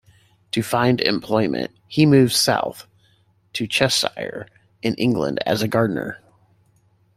To 0.53 0.63
find 0.63 0.99
employment, 0.99 1.69
he 1.85 2.07
moved 2.07 2.33
south 2.33 2.87
to 3.53 3.67
Cheshire 3.67 4.47
in 4.81 4.95
England 4.95 5.37
as 5.45 5.61
a 5.61 5.67
gardener. 5.67 6.17